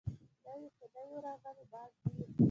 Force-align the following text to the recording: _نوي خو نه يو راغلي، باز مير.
_نوي 0.45 0.67
خو 0.75 0.85
نه 0.93 1.01
يو 1.09 1.17
راغلي، 1.27 1.65
باز 1.71 1.91
مير. 2.03 2.27